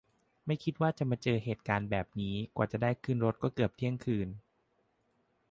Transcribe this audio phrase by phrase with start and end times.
[0.45, 4.27] ไม่คิดว่าจะมาเจอเหตุการณ์แบบนี้ กว่าจะได้ขึ้นรถก็เกือบเที่ยงคืน